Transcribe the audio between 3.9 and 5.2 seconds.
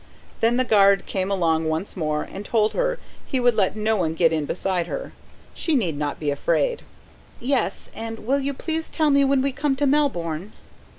one get in beside her: